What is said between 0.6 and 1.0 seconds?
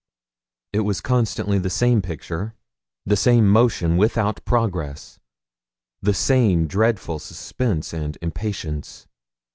It was